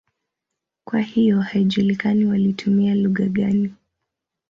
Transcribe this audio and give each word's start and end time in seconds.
Kwa 0.87 0.99
hiyo 0.99 1.41
haijulikani 1.41 2.25
walitumia 2.25 2.95
lugha 2.95 3.25
gani. 3.25 3.73